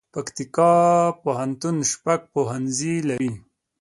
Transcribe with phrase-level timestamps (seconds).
[0.13, 0.71] پکتیکا
[1.23, 3.31] پوهنتون شپږ پوهنځي لري